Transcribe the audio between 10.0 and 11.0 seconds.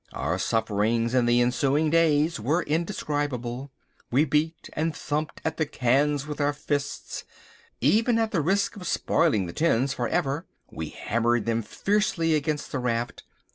ever we